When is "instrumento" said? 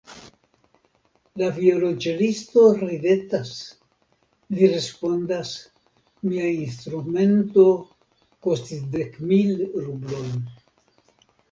6.57-7.69